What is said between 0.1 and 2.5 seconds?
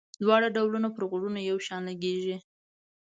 دواړه ډولونه پر غوږونو یو شان لګيږي.